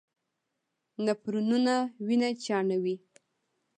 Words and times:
نفرونونه 1.05 1.75
وینه 2.07 2.29
چاڼوي. 2.43 2.95